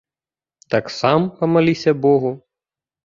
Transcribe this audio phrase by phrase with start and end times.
[0.75, 2.31] Так сам памаліся богу.